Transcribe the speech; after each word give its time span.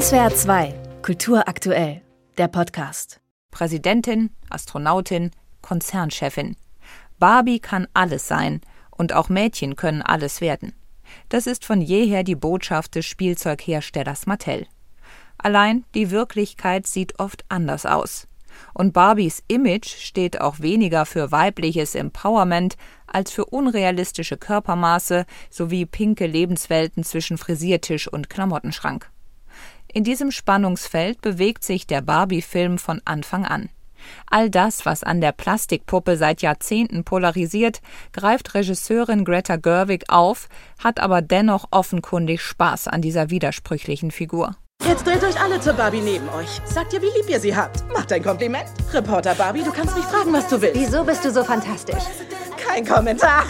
SWR 0.00 0.34
2, 0.34 0.74
Kultur 1.02 1.46
aktuell, 1.46 2.02
der 2.36 2.48
Podcast. 2.48 3.20
Präsidentin, 3.52 4.30
Astronautin, 4.50 5.30
Konzernchefin. 5.62 6.56
Barbie 7.20 7.60
kann 7.60 7.86
alles 7.94 8.26
sein 8.26 8.60
und 8.90 9.12
auch 9.12 9.28
Mädchen 9.28 9.76
können 9.76 10.02
alles 10.02 10.40
werden. 10.40 10.72
Das 11.28 11.46
ist 11.46 11.64
von 11.64 11.80
jeher 11.80 12.24
die 12.24 12.34
Botschaft 12.34 12.96
des 12.96 13.06
Spielzeugherstellers 13.06 14.26
Mattel. 14.26 14.66
Allein 15.38 15.84
die 15.94 16.10
Wirklichkeit 16.10 16.88
sieht 16.88 17.20
oft 17.20 17.44
anders 17.48 17.86
aus. 17.86 18.26
Und 18.72 18.94
Barbies 18.94 19.44
Image 19.46 19.86
steht 19.86 20.40
auch 20.40 20.58
weniger 20.58 21.06
für 21.06 21.30
weibliches 21.30 21.94
Empowerment 21.94 22.74
als 23.06 23.30
für 23.30 23.44
unrealistische 23.44 24.38
Körpermaße 24.38 25.24
sowie 25.50 25.86
pinke 25.86 26.26
Lebenswelten 26.26 27.04
zwischen 27.04 27.38
Frisiertisch 27.38 28.08
und 28.08 28.28
Klamottenschrank. 28.28 29.08
In 29.94 30.02
diesem 30.02 30.32
Spannungsfeld 30.32 31.22
bewegt 31.22 31.62
sich 31.62 31.86
der 31.86 32.02
Barbie-Film 32.02 32.78
von 32.78 33.00
Anfang 33.04 33.46
an. 33.46 33.68
All 34.28 34.50
das, 34.50 34.84
was 34.84 35.04
an 35.04 35.20
der 35.20 35.30
Plastikpuppe 35.30 36.16
seit 36.16 36.42
Jahrzehnten 36.42 37.04
polarisiert, 37.04 37.80
greift 38.12 38.54
Regisseurin 38.54 39.24
Greta 39.24 39.54
Gerwig 39.54 40.06
auf, 40.08 40.48
hat 40.82 40.98
aber 40.98 41.22
dennoch 41.22 41.66
offenkundig 41.70 42.42
Spaß 42.42 42.88
an 42.88 43.02
dieser 43.02 43.30
widersprüchlichen 43.30 44.10
Figur. 44.10 44.56
Jetzt 44.84 45.06
dreht 45.06 45.22
euch 45.22 45.40
alle 45.40 45.60
zur 45.60 45.74
Barbie 45.74 46.00
neben 46.00 46.28
euch. 46.30 46.60
Sagt 46.64 46.92
ihr, 46.92 47.00
wie 47.00 47.16
lieb 47.16 47.30
ihr 47.30 47.38
sie 47.38 47.54
habt. 47.54 47.88
Macht 47.92 48.12
ein 48.12 48.22
Kompliment. 48.22 48.66
Reporter 48.92 49.36
Barbie, 49.36 49.62
du 49.62 49.70
kannst 49.70 49.94
mich 49.94 50.04
fragen, 50.06 50.32
was 50.32 50.48
du 50.48 50.60
willst. 50.60 50.74
Wieso 50.74 51.04
bist 51.04 51.24
du 51.24 51.30
so 51.30 51.44
fantastisch? 51.44 52.02
Kein 52.66 52.84
Kommentar. 52.84 53.44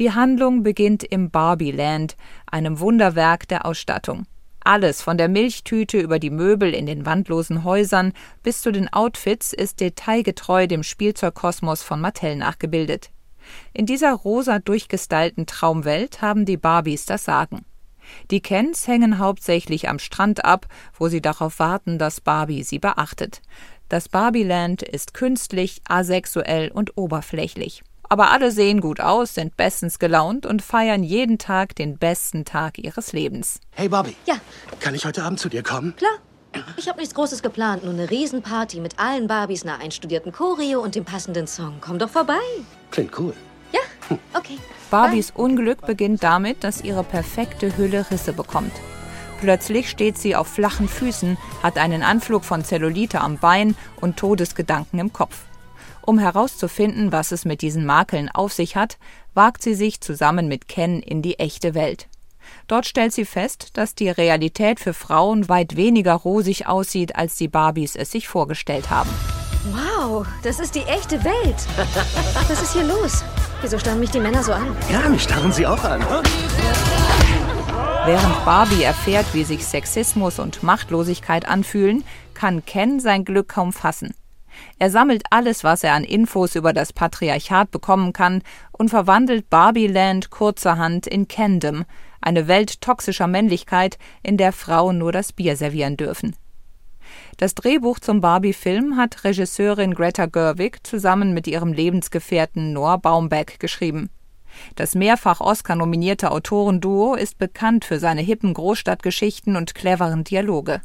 Die 0.00 0.12
Handlung 0.12 0.64
beginnt 0.64 1.04
im 1.04 1.30
Barbie-Land, 1.30 2.16
einem 2.50 2.80
Wunderwerk 2.80 3.46
der 3.46 3.64
Ausstattung. 3.64 4.26
Alles, 4.66 5.00
von 5.00 5.16
der 5.16 5.28
Milchtüte 5.28 6.00
über 6.00 6.18
die 6.18 6.30
Möbel 6.30 6.74
in 6.74 6.86
den 6.86 7.06
wandlosen 7.06 7.62
Häusern 7.62 8.12
bis 8.42 8.62
zu 8.62 8.72
den 8.72 8.92
Outfits, 8.92 9.52
ist 9.52 9.78
detailgetreu 9.78 10.66
dem 10.66 10.82
Spielzeugkosmos 10.82 11.84
von 11.84 12.00
Mattel 12.00 12.34
nachgebildet. 12.34 13.10
In 13.72 13.86
dieser 13.86 14.12
rosa 14.12 14.58
durchgestylten 14.58 15.46
Traumwelt 15.46 16.20
haben 16.20 16.44
die 16.46 16.56
Barbies 16.56 17.06
das 17.06 17.24
Sagen. 17.24 17.64
Die 18.32 18.40
Kens 18.40 18.88
hängen 18.88 19.20
hauptsächlich 19.20 19.88
am 19.88 20.00
Strand 20.00 20.44
ab, 20.44 20.66
wo 20.98 21.06
sie 21.06 21.22
darauf 21.22 21.60
warten, 21.60 21.96
dass 22.00 22.20
Barbie 22.20 22.64
sie 22.64 22.80
beachtet. 22.80 23.42
Das 23.88 24.08
Barbieland 24.08 24.82
ist 24.82 25.14
künstlich, 25.14 25.80
asexuell 25.86 26.72
und 26.72 26.96
oberflächlich. 26.96 27.84
Aber 28.08 28.30
alle 28.30 28.50
sehen 28.50 28.80
gut 28.80 29.00
aus, 29.00 29.34
sind 29.34 29.56
bestens 29.56 29.98
gelaunt 29.98 30.46
und 30.46 30.62
feiern 30.62 31.02
jeden 31.02 31.38
Tag 31.38 31.74
den 31.74 31.98
besten 31.98 32.44
Tag 32.44 32.78
ihres 32.78 33.12
Lebens. 33.12 33.60
Hey 33.72 33.88
Bobby. 33.88 34.16
Ja. 34.26 34.36
Kann 34.80 34.94
ich 34.94 35.04
heute 35.04 35.22
Abend 35.22 35.40
zu 35.40 35.48
dir 35.48 35.62
kommen? 35.62 35.94
Klar. 35.96 36.18
Ich 36.78 36.88
habe 36.88 36.98
nichts 36.98 37.14
Großes 37.14 37.42
geplant, 37.42 37.84
nur 37.84 37.92
eine 37.92 38.08
Riesenparty 38.10 38.80
mit 38.80 38.98
allen 38.98 39.26
Barbies, 39.26 39.64
einer 39.64 39.78
einstudierten 39.78 40.32
Choreo 40.32 40.80
und 40.80 40.94
dem 40.94 41.04
passenden 41.04 41.46
Song. 41.46 41.74
Komm 41.82 41.98
doch 41.98 42.08
vorbei. 42.08 42.40
Klingt 42.90 43.18
cool. 43.18 43.34
Ja, 43.72 44.16
okay. 44.32 44.58
Barbies 44.90 45.32
Unglück 45.32 45.84
beginnt 45.84 46.22
damit, 46.22 46.64
dass 46.64 46.82
ihre 46.82 47.04
perfekte 47.04 47.76
Hülle 47.76 48.10
Risse 48.10 48.32
bekommt. 48.32 48.72
Plötzlich 49.40 49.90
steht 49.90 50.16
sie 50.16 50.34
auf 50.34 50.46
flachen 50.46 50.88
Füßen, 50.88 51.36
hat 51.62 51.76
einen 51.76 52.02
Anflug 52.02 52.44
von 52.44 52.64
Zellulite 52.64 53.20
am 53.20 53.36
Bein 53.36 53.76
und 54.00 54.16
Todesgedanken 54.16 54.98
im 54.98 55.12
Kopf. 55.12 55.40
Um 56.06 56.20
herauszufinden, 56.20 57.10
was 57.10 57.32
es 57.32 57.44
mit 57.44 57.62
diesen 57.62 57.84
Makeln 57.84 58.28
auf 58.28 58.52
sich 58.52 58.76
hat, 58.76 58.96
wagt 59.34 59.60
sie 59.60 59.74
sich 59.74 60.00
zusammen 60.00 60.46
mit 60.46 60.68
Ken 60.68 61.02
in 61.02 61.20
die 61.20 61.40
echte 61.40 61.74
Welt. 61.74 62.06
Dort 62.68 62.86
stellt 62.86 63.12
sie 63.12 63.24
fest, 63.24 63.70
dass 63.72 63.96
die 63.96 64.08
Realität 64.08 64.78
für 64.78 64.94
Frauen 64.94 65.48
weit 65.48 65.74
weniger 65.74 66.14
rosig 66.14 66.68
aussieht, 66.68 67.16
als 67.16 67.34
die 67.34 67.48
Barbies 67.48 67.96
es 67.96 68.12
sich 68.12 68.28
vorgestellt 68.28 68.88
haben. 68.88 69.10
Wow, 69.72 70.24
das 70.44 70.60
ist 70.60 70.76
die 70.76 70.84
echte 70.84 71.24
Welt. 71.24 71.56
Was 72.48 72.62
ist 72.62 72.72
hier 72.72 72.84
los? 72.84 73.24
Wieso 73.60 73.76
starren 73.76 73.98
mich 73.98 74.10
die 74.10 74.20
Männer 74.20 74.44
so 74.44 74.52
an? 74.52 74.76
Ja, 74.88 75.08
mich 75.08 75.24
starren 75.24 75.50
sie 75.50 75.66
auch 75.66 75.82
an. 75.82 76.02
Während 78.04 78.44
Barbie 78.44 78.84
erfährt, 78.84 79.26
wie 79.32 79.42
sich 79.42 79.66
Sexismus 79.66 80.38
und 80.38 80.62
Machtlosigkeit 80.62 81.48
anfühlen, 81.48 82.04
kann 82.32 82.64
Ken 82.64 83.00
sein 83.00 83.24
Glück 83.24 83.48
kaum 83.48 83.72
fassen. 83.72 84.14
Er 84.78 84.90
sammelt 84.90 85.22
alles, 85.30 85.64
was 85.64 85.84
er 85.84 85.94
an 85.94 86.04
Infos 86.04 86.54
über 86.54 86.72
das 86.72 86.92
Patriarchat 86.92 87.70
bekommen 87.70 88.12
kann 88.12 88.42
und 88.72 88.90
verwandelt 88.90 89.50
Barbieland 89.50 90.30
kurzerhand 90.30 91.06
in 91.06 91.28
Kendom, 91.28 91.84
eine 92.20 92.48
Welt 92.48 92.80
toxischer 92.80 93.26
Männlichkeit, 93.26 93.98
in 94.22 94.36
der 94.36 94.52
Frauen 94.52 94.98
nur 94.98 95.12
das 95.12 95.32
Bier 95.32 95.56
servieren 95.56 95.96
dürfen. 95.96 96.36
Das 97.36 97.54
Drehbuch 97.54 97.98
zum 97.98 98.20
Barbie-Film 98.20 98.96
hat 98.96 99.24
Regisseurin 99.24 99.94
Greta 99.94 100.26
Gerwig 100.26 100.86
zusammen 100.86 101.34
mit 101.34 101.46
ihrem 101.46 101.72
Lebensgefährten 101.72 102.72
Noah 102.72 102.98
Baumbeck 102.98 103.60
geschrieben. 103.60 104.10
Das 104.74 104.94
mehrfach 104.94 105.40
Oscar-nominierte 105.40 106.30
Autorenduo 106.30 107.14
ist 107.14 107.38
bekannt 107.38 107.84
für 107.84 107.98
seine 107.98 108.22
hippen 108.22 108.54
Großstadtgeschichten 108.54 109.56
und 109.56 109.74
cleveren 109.74 110.24
Dialoge. 110.24 110.80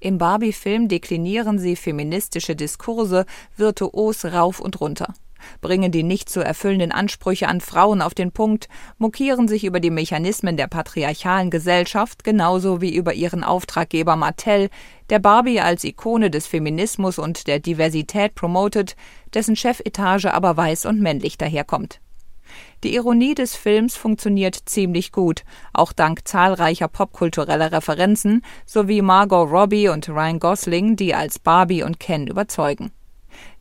Im 0.00 0.18
Barbie-Film 0.18 0.88
deklinieren 0.88 1.58
sie 1.58 1.76
feministische 1.76 2.56
Diskurse 2.56 3.26
virtuos 3.56 4.24
rauf 4.24 4.60
und 4.60 4.80
runter, 4.80 5.14
bringen 5.60 5.92
die 5.92 6.02
nicht 6.02 6.28
zu 6.28 6.40
erfüllenden 6.40 6.92
Ansprüche 6.92 7.48
an 7.48 7.60
Frauen 7.60 8.02
auf 8.02 8.14
den 8.14 8.32
Punkt, 8.32 8.68
mokieren 8.98 9.48
sich 9.48 9.64
über 9.64 9.80
die 9.80 9.90
Mechanismen 9.90 10.56
der 10.56 10.66
patriarchalen 10.66 11.50
Gesellschaft 11.50 12.24
genauso 12.24 12.80
wie 12.80 12.94
über 12.94 13.14
ihren 13.14 13.44
Auftraggeber 13.44 14.16
Mattel, 14.16 14.70
der 15.10 15.18
Barbie 15.18 15.60
als 15.60 15.84
Ikone 15.84 16.30
des 16.30 16.46
Feminismus 16.46 17.18
und 17.18 17.46
der 17.46 17.58
Diversität 17.58 18.34
promotet, 18.34 18.96
dessen 19.34 19.56
Chefetage 19.56 20.32
aber 20.32 20.56
weiß 20.56 20.86
und 20.86 21.00
männlich 21.00 21.38
daherkommt. 21.38 22.00
Die 22.84 22.94
Ironie 22.94 23.34
des 23.34 23.54
Films 23.54 23.96
funktioniert 23.96 24.56
ziemlich 24.66 25.12
gut, 25.12 25.44
auch 25.72 25.92
dank 25.92 26.26
zahlreicher 26.26 26.88
popkultureller 26.88 27.70
Referenzen 27.70 28.42
sowie 28.66 29.02
Margot 29.02 29.48
Robbie 29.50 29.88
und 29.88 30.08
Ryan 30.08 30.40
Gosling, 30.40 30.96
die 30.96 31.14
als 31.14 31.38
Barbie 31.38 31.82
und 31.82 32.00
Ken 32.00 32.26
überzeugen. 32.26 32.90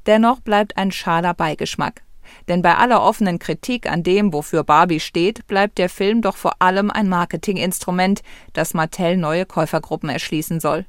Dennoch 0.08 0.40
bleibt 0.40 0.78
ein 0.78 0.92
schaler 0.92 1.34
Beigeschmack. 1.34 2.02
Denn 2.47 2.62
bei 2.62 2.75
aller 2.75 3.03
offenen 3.03 3.40
Kritik 3.40 3.90
an 3.92 4.03
dem, 4.03 4.34
wofür 4.34 4.64
Barbie 4.64 5.00
steht, 5.00 5.46
bleibt 5.48 5.78
der 5.78 5.90
Film 5.90 6.22
doch 6.22 6.38
vor 6.38 6.53
allem 6.59 6.90
ein 6.90 7.09
Marketinginstrument, 7.09 8.22
das 8.53 8.74
Mattel 8.74 9.18
neue 9.18 9.46
Käufergruppen 9.46 10.09
erschließen 10.09 10.59
soll. 10.59 10.86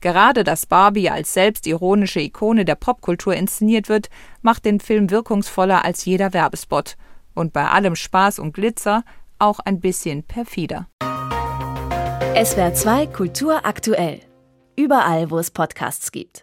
Gerade 0.00 0.44
dass 0.44 0.66
Barbie 0.66 1.10
als 1.10 1.34
selbstironische 1.34 2.20
Ikone 2.20 2.64
der 2.64 2.76
Popkultur 2.76 3.34
inszeniert 3.34 3.88
wird, 3.88 4.08
macht 4.42 4.64
den 4.64 4.80
Film 4.80 5.10
wirkungsvoller 5.10 5.84
als 5.84 6.04
jeder 6.04 6.32
Werbespot 6.32 6.96
und 7.36 7.52
bei 7.52 7.68
allem 7.68 7.94
Spaß 7.94 8.40
und 8.40 8.52
Glitzer 8.52 9.04
auch 9.38 9.60
ein 9.60 9.80
bisschen 9.80 10.24
perfider. 10.24 10.88
SWR 12.34 12.74
2 12.74 13.06
Kultur 13.06 13.64
aktuell. 13.64 14.20
Überall, 14.76 15.30
wo 15.30 15.38
es 15.38 15.50
Podcasts 15.50 16.12
gibt. 16.12 16.34